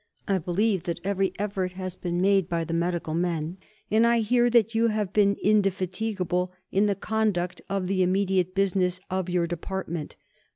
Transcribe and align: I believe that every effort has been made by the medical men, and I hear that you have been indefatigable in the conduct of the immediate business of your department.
I 0.27 0.39
believe 0.39 0.85
that 0.85 0.99
every 1.03 1.31
effort 1.37 1.73
has 1.73 1.95
been 1.95 2.21
made 2.21 2.49
by 2.49 2.63
the 2.63 2.73
medical 2.73 3.13
men, 3.13 3.59
and 3.91 4.07
I 4.07 4.21
hear 4.21 4.49
that 4.49 4.73
you 4.73 4.87
have 4.87 5.13
been 5.13 5.37
indefatigable 5.43 6.51
in 6.71 6.87
the 6.87 6.95
conduct 6.95 7.61
of 7.69 7.85
the 7.85 8.01
immediate 8.01 8.55
business 8.55 8.99
of 9.11 9.29
your 9.29 9.45
department. 9.45 10.15